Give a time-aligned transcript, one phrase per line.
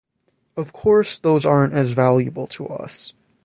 [0.57, 3.13] Of course those aren't as valuable to us.